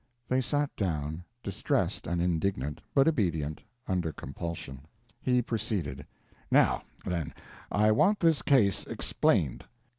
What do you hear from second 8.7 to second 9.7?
explained.